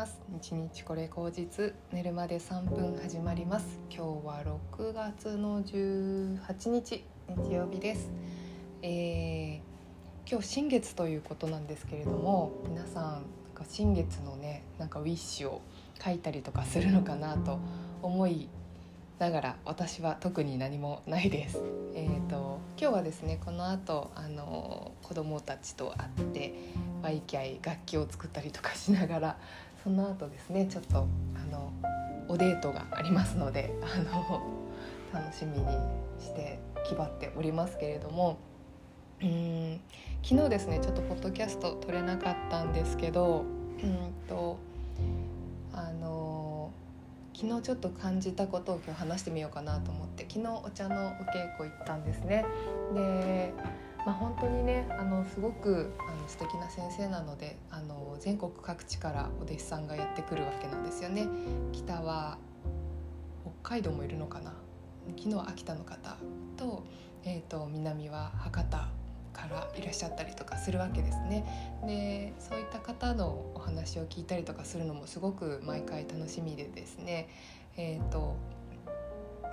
[0.00, 0.18] ます。
[0.30, 3.78] 日日これ口実寝るまで3分始まります。
[3.90, 7.04] 今日は6月の18日。
[7.28, 8.10] 日曜日です、
[8.82, 13.22] えー、今日新月ということなんですけれども皆さんなん
[13.54, 15.60] か新月のねなんかウィッシュを
[16.02, 17.60] 書いたりとかするのかなと
[18.02, 18.48] 思い
[19.20, 21.60] ながら私は特に何もないです。
[21.94, 26.54] えーと、今日はですねこの後あの子供たちと会って
[27.02, 29.38] ワイキャイ楽器を作ったりとかしながら
[29.82, 31.72] その後ですねちょっとあの
[32.28, 34.42] おデートがありますのであの
[35.12, 35.66] 楽しみに
[36.18, 38.38] して気張っておりますけれども
[39.22, 39.80] うん
[40.22, 43.44] 昨日ですねちょっとポッドキャスト撮れなかったんですけど
[43.82, 44.58] うんと
[45.72, 46.70] あの
[47.34, 52.44] 昨日ちょっと感じたことを今日話してみようかなと思って昨日お茶のお稽古行ったんですね。
[52.94, 53.54] で
[54.06, 61.28] まあ、本当にねあのすごくあの素敵な先生なのであの全国各地からお弟子さんがやってくるわけなんですよね。
[61.72, 62.38] 北は
[63.62, 64.54] 北海道もいるのかな？
[65.16, 66.16] 昨日秋田の方
[66.56, 66.84] と,、
[67.24, 68.88] えーと、南は博多
[69.32, 71.44] からいらっしゃったりとかするわけですね。
[71.86, 77.28] でそういった方のお話を聞いたりとかするのもすごく毎回楽しみでですね、
[77.76, 78.36] えーと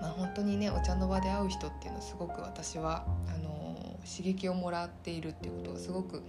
[0.00, 3.49] まあ、本当にねお茶の場で会う人っていうのすごく私はあの
[4.06, 6.22] 刺激をもらっているっていうことがすごく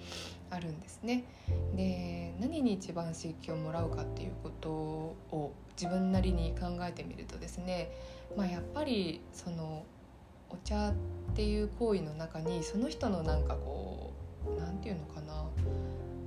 [0.50, 1.24] あるんですね。
[1.76, 7.92] で何に一番刺激をもらうかっていうことを自分なりに考えてみるとですね、
[8.36, 9.84] まあ、やっぱりその
[10.50, 10.94] お茶っ
[11.34, 14.14] ていう行為の中にその人のなんかこ
[14.46, 15.46] う何て言うのかな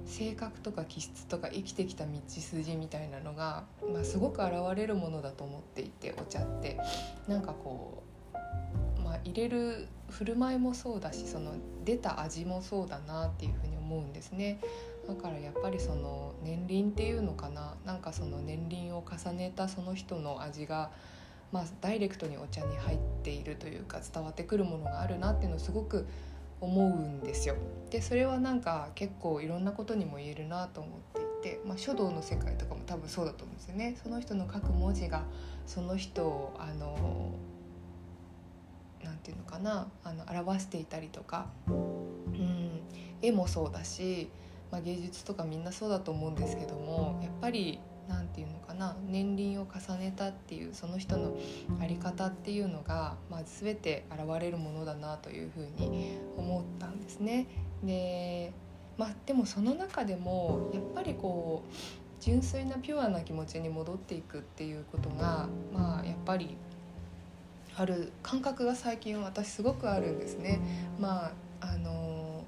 [0.07, 6.79] 性格とか気質とか生きてきた道筋みたいなのが、まあ、すごく現れるものだと思っていてお茶って
[7.27, 8.37] なんかこう、
[9.25, 11.53] 入れる振る舞いもそうだしその
[11.85, 14.61] 出た味もそうだなっていうふうに思うんですね
[15.09, 20.91] だからやっぱりその年輪っていうのかななんかその年輪を重ねたその人の味が
[21.53, 26.07] まあダイレクトにお茶に入っているというか伝わってくるものがあるなっていうのをすごく
[26.61, 27.57] 思うんですよ。
[27.91, 33.97] でそれはなんか結構いろんなことにも言えるなと思っていて、まあ、書道の世界とかも多分そうだと思うんですよね。
[34.03, 35.25] その人の書く文字が
[35.67, 37.35] その人をあの
[39.05, 42.81] 何て言うのかなあの表していたりとか、うん、
[43.23, 44.31] 絵もそうだし、
[44.73, 47.79] まあ、芸術とかみんなそうだと思うんですけどもやっぱり
[48.09, 51.37] 何て言うのかな年輪を重ねたっていうその人の
[51.79, 57.47] 在り方っていうのが、まあ、全て現れるものだなというふうに思ったんですね。
[57.83, 58.53] で
[58.97, 61.73] まあ、でもその中でもやっぱりこう
[62.21, 66.57] 純粋なピュアな気持ちに戻っていくっていうことが、まあ、やっぱり
[67.77, 70.61] ある感覚が最近私すごくあるんですね。
[70.99, 72.45] まああの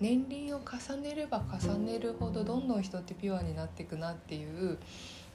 [0.00, 4.78] 年輪を重ねれば重ねるほどどんどん人ってピュアになっていくなっていう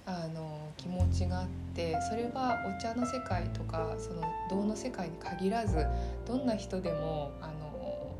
[0.06, 5.85] あの気持ちがあってそれはお茶の世界とかその道の世界に限らず
[6.28, 8.16] どんな人でもあの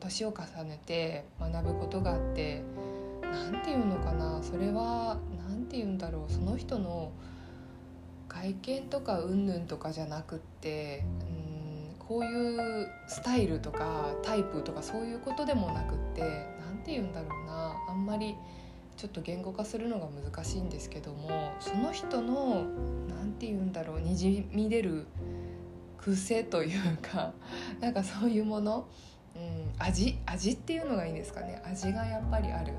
[0.00, 2.62] 年を重ねて学ぶことがあって
[3.22, 5.16] 何て言うのかなそれは
[5.48, 7.12] 何て言うんだろうその人の
[8.34, 16.22] 外見とかうんぬんとかじゃなくってうんこういうスタイルとかタイプとかそういうことでもなくって
[16.66, 17.76] 何て言うんだろうな。
[17.88, 18.34] あんまり
[18.96, 22.64] ちょっと言語化するのが難しいんですけどもその人の
[23.08, 25.06] 何て言うんだろうにじみ出る
[25.98, 27.32] 癖というか
[27.80, 28.86] なんかそういうもの、
[29.34, 31.60] うん、味味っていうのがいいんですかね。
[31.64, 32.72] 味がやっぱりある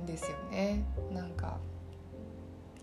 [0.00, 0.82] んですよね。
[1.12, 1.58] なんか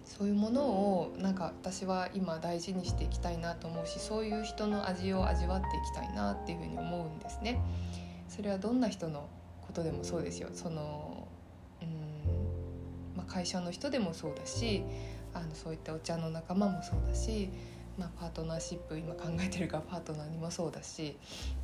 [0.09, 7.61] そういうものをなんか私は今大事にしていきたいなと思うしそういう人の味を味わっていきたいなっていうふうに思うんですね。
[8.27, 9.29] それはどんな人の
[9.61, 11.27] ことでもそうですよその
[11.81, 14.83] うん、まあ、会社の人でもそうだし
[15.33, 17.49] あのそういったお茶の仲間もそうだし、
[17.97, 21.17] まあ、パートナーシップ今考えてるからパートナーにもそうだし、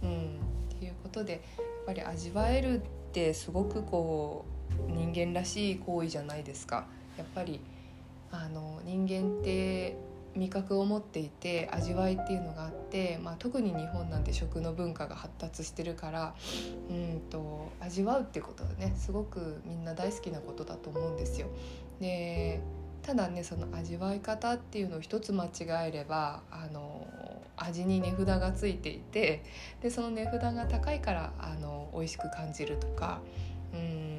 [0.04, 0.40] うん、
[0.70, 1.42] っていうことでやっ
[1.88, 4.46] ぱり味わえるってすごくこ
[4.88, 6.86] う人間らしい行為じゃないですか。
[7.18, 7.62] やっぱり
[8.44, 9.98] あの人間って
[10.36, 16.36] 味覚を持っていて味わいっていうのがあって、まあ、特に日本なんて食の文化が発達してるから
[16.90, 21.48] うんと味わうってことはねすごくみんな大好きなことだと思うんですよ。
[22.00, 22.62] で
[23.02, 27.08] ただねその味わい方っていうのを一つ間違えればあの
[27.56, 29.44] 味に値札がついていて
[29.82, 33.22] でその値札が高いからあの美味しく感じるとか
[33.74, 34.16] うん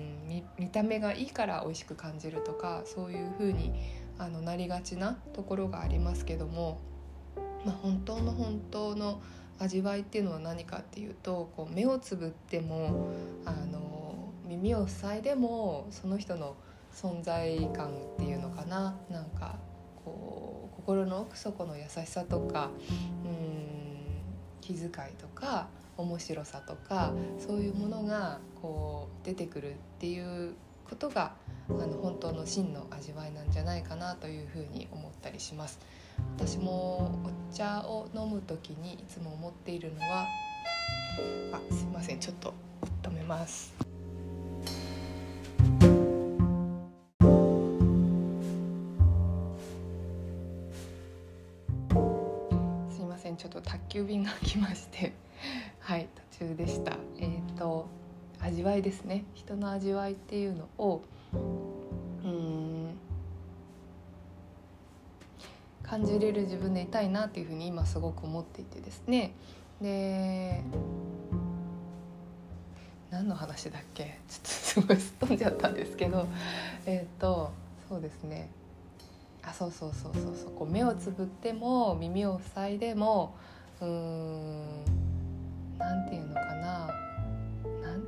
[0.59, 3.73] 見た目がいいから美味しく感じるとかそういう風に
[4.19, 6.79] あのなりがちなところがありますけども、
[7.65, 9.21] まあ、本当の本当の
[9.59, 13.09] 味わいっていうのは何かっていうとこう目をつぶっても
[13.45, 16.57] あの耳を塞いでもその人の
[16.95, 18.95] 存在感っていうのかな。
[19.11, 19.57] なんか
[20.05, 22.71] こう心の奥底の優しさとか
[23.25, 23.57] うん
[24.61, 30.55] 気遣いとか面白さとかそういうものがこう出てくるっていう
[30.89, 31.35] ことが
[31.69, 35.79] あの本当の真の味わいなんじゃないかなというふうに思ったりします。
[36.37, 40.27] 私もお茶を飲む時にいつも思っているのは
[41.53, 42.55] あすいませんちょっと
[43.03, 43.75] 止めます。
[52.91, 55.13] すいませんちょっと宅急便が来まして。
[55.81, 56.09] はい
[56.39, 56.97] 途中でした。
[57.19, 57.87] えっ、ー、と
[58.41, 59.25] 味わいですね。
[59.35, 61.03] 人の味わいっていうのを
[62.25, 62.99] うん
[65.83, 69.33] 感じれる自分でいたいなっていうふうに今すごく思っていてですね。
[69.81, 70.63] で
[73.11, 74.19] 何の話だっけ？
[74.29, 76.27] ちょっとすごいすっ飛んじゃったんですけど。
[76.87, 77.53] えっ、ー、と
[77.89, 78.49] そうですね。
[79.43, 80.51] あそうそうそうそうそう。
[80.53, 83.35] こう目をつぶっても耳を塞いでも
[83.81, 84.85] うーん
[85.79, 87.06] 何て言うのかな。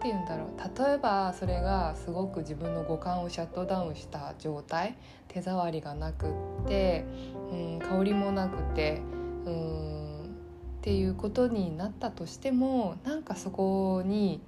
[0.00, 0.86] て言うんだろう。
[0.86, 4.96] 例えばそれがすごく自分の五感をシャットダウンした状態。
[5.28, 6.26] 手触りがなく
[6.64, 7.04] って
[7.52, 9.02] うん香りもなくて
[9.44, 10.08] うん
[10.78, 14.40] っていうことになったとしてもなんかそこに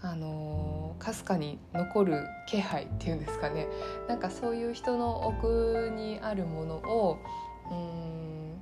[0.00, 3.68] あのかすかに残る気配っていうんですかね。
[4.08, 7.18] なんかそういう人の奥にあるものを
[7.70, 8.60] うん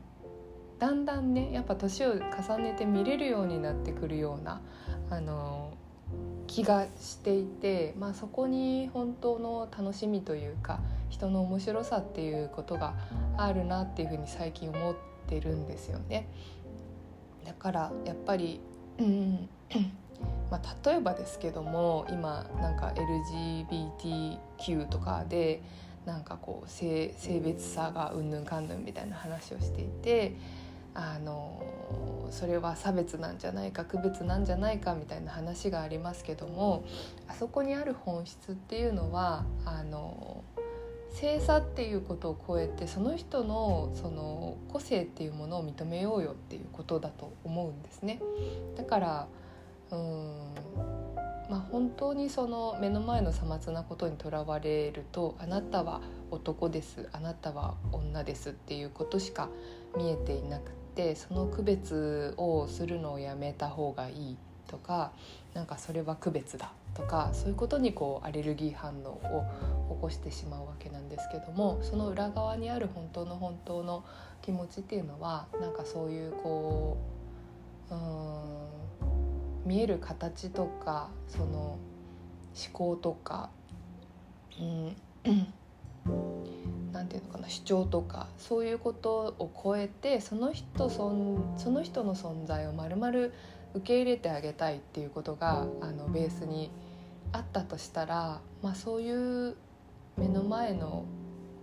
[0.79, 4.61] だんだんねやっぱ年を重ねて見れるようになってくるような
[5.11, 5.73] あの
[6.47, 12.95] 気がしていて、まあ、そこに本当の楽しみというか人の面白さっていうことが
[13.39, 14.95] あるなっていうふうに最近思っ
[15.29, 16.29] てるんですよね。
[17.45, 18.61] だからやっぱり、
[18.99, 19.49] うん
[20.51, 25.63] まあ、例えばですけども今なんか LGBTQ とかで
[26.05, 30.37] なんかこう性性別差がうんぬんかんぬんみたいな話をしていて
[30.95, 31.63] あの
[32.31, 36.85] それは差別なんじゃないか区別なんじゃないかみたいな話がありますけども
[37.29, 40.43] あそこにある本質っていうのはあの
[41.11, 48.21] 性差っていうことを超えてその人のその個性っていうものを認めようよっていうことだと思うんですね。
[48.77, 49.29] だから
[49.91, 50.53] うん
[51.51, 56.01] まあ、本当にその目の前のさまつなことにとらわれるとあなたは
[56.31, 59.51] 男ですあなたは女ですっていうことしか
[59.95, 64.37] 見えていなくってその区別をするのをやめた方がいい
[64.69, 65.13] とか
[65.55, 74.05] なんかそれは区別だとかそういうことにこうアレルギー反応を起こしてしまうわけなんですけどもその裏側にある本当の本当の
[74.43, 76.99] 気持ちっていうのはなんかそういうこ
[77.91, 78.63] ううん
[79.65, 81.79] 見える形とかその思
[82.73, 83.49] 考とか
[84.61, 84.97] うん
[87.03, 93.35] なんていうのかな主張とかそういうことを超えてその人そんその人の存在をまるまる
[93.75, 96.71] 受け入れてあげたいっていうことがあのベースに
[97.33, 99.57] あったとしたら、まあ、そういう
[100.17, 101.05] 目の前の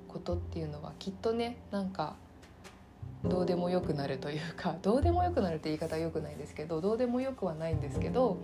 [0.10, 2.16] ことっていうのはきっとねなんか
[3.24, 8.42] どうでもよくなるというかどうでもよくなるって言い方はよくないですけどどうでもよくはないんですけど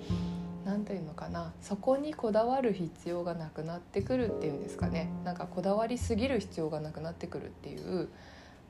[0.65, 8.09] 何て言うのかなそこにこだわる必要がなくなってくるっていうんですかねなんかこだわりすぎる必要がなくなってくるっていう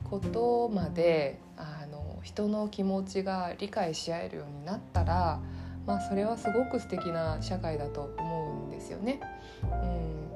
[0.04, 5.40] ことまであの人の気持ちが理解し合えるようになったら、
[5.86, 9.20] まあ、それはすごく素敵な社会だと思うんですよね。
[9.62, 10.28] うん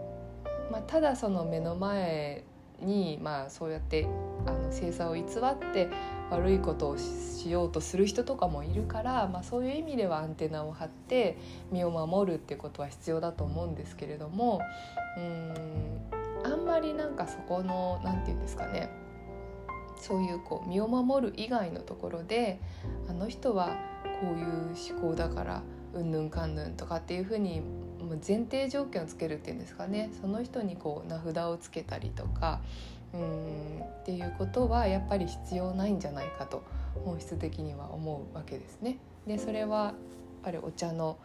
[0.73, 2.45] まあ、ただその目の前
[2.81, 4.07] に、まあ、そうやって
[4.47, 5.27] あの星座を偽っ
[5.73, 5.89] て
[6.31, 11.37] 悪いことをしようとする人とかもいるから、まあ、そういう意味ではアンテナを張って
[11.73, 14.61] 身を守るっていうことは必要だと思うんですけれども
[15.17, 15.55] うん
[16.45, 18.91] あんまりなんかそこの何て言うんですかね
[19.97, 22.61] そういうこう身を守る以外のところで
[23.09, 23.77] あの人は
[24.21, 25.63] こういう思考だから
[25.95, 27.63] うんぬんかんぬんとかっていうふうに
[28.27, 32.61] 前提条件をつけるっていうんですかねその人にこう名札をつけたりとか
[33.15, 36.63] うんっていうことはやっぱり必要ないんじゃないかと
[37.05, 38.99] 本質的には思うわけですね。
[39.27, 39.95] でそれはやっ
[40.45, 41.19] ぱりお茶の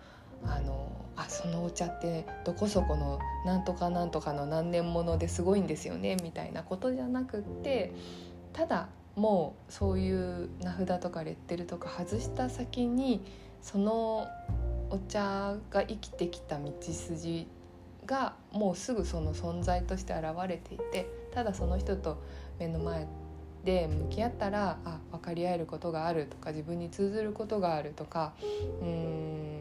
[0.44, 7.94] あのあそのお茶ってどこそこのなんとかなんとかの何年ものですごいんですよねみたいなことじゃなくって
[8.54, 13.22] ただもうそういう名札とかレッテルとか外した先に
[13.62, 14.28] その
[14.90, 17.48] お茶が生きてきた道筋
[18.06, 22.18] がもうすぐその存在として現れていてただその人と
[22.58, 23.08] 目の前
[23.66, 28.34] で向き合ったらあ分かり合えることがあるとか自分に通ずることがあるとか
[28.82, 29.60] うん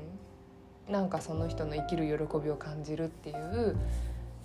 [0.88, 3.76] なんかその人の生きる喜びを感じるっていう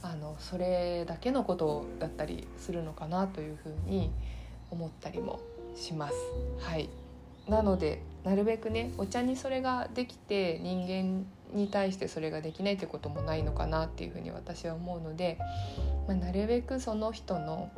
[0.01, 4.11] あのそれだけのことだったりするのかなというふうに
[4.71, 5.39] 思ったりも
[5.75, 6.15] します。
[6.59, 6.89] はい
[7.47, 15.37] なのでなるべくねお茶にそれができて人間に対してそれができないってこともないのかなっていうふうに私は思うので、
[16.07, 17.71] まあ、なるべくその人の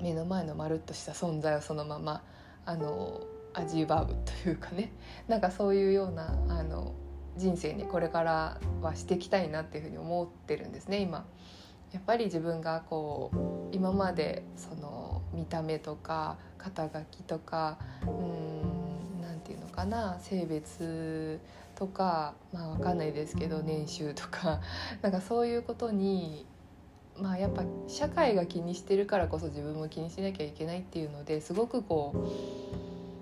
[0.00, 2.22] 目の前のまるっとした存在をそのまま
[2.64, 3.20] あの
[3.54, 4.92] 味わうというかね
[5.28, 6.94] なんかそういうようなあの
[7.36, 11.26] 人生にこれからはしていきたいなっていうふうに思ってるんですね今。
[11.92, 13.32] やっぱり自分がこ
[13.72, 21.40] う今までその見た目とか肩書きとかうんなんていうのかな性別
[21.80, 24.60] とかまあ分かんないですけど年収とか。
[25.00, 26.44] なんかそういうことに
[27.18, 32.18] まあやっぱ社会が気にしてるからこそ自分も気にしなきゃいけないっていうのですごくこう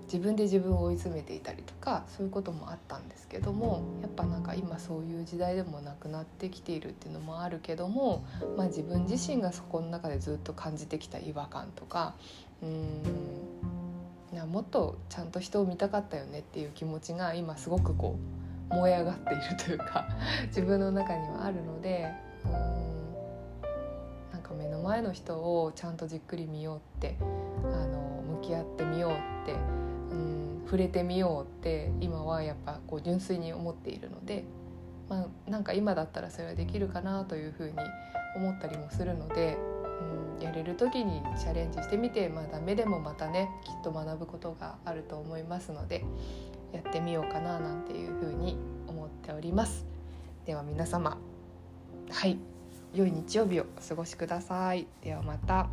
[0.03, 8.25] 自分で自分を追い詰めていたりとかそういうこともあったんですけどもやっぱなんか今そういう時代でもなくなってきているっていうのもあるけども、
[8.57, 12.15] まあ、自分自身がそこの中でずっと感じてきた違和感とか
[12.61, 13.49] うん
[14.49, 18.38] もっとちゃんと人を見たかったよねっていう気持ちが今すごくこう
[18.69, 20.07] 燃え上がっているというか
[20.47, 22.07] 自分の中にはあるので
[22.45, 22.51] うん
[24.31, 27.23] なんか目の前の人をちゃんとじっくり見ようってあ
[27.87, 29.11] の向き合ってみよう
[29.43, 29.55] ってう
[30.15, 34.43] ん触れてみようって今はやっぱこう純粋に思っているので、
[35.09, 37.73] まあ、なんか今だったらそれはできるかなというふうに
[38.35, 39.57] 思ったりもするので、
[40.37, 46.05] うん、やれる時にチャレンジしてみて、まあ、ダメでもまたねきっと学ぶことがあると思いますので
[46.71, 48.57] やってみようかななんていうふうに
[48.87, 49.85] 思っております。
[50.45, 51.17] では皆様
[52.09, 52.37] はい
[52.93, 54.87] 良い日曜日をお過ごしください。
[55.01, 55.69] ではまた。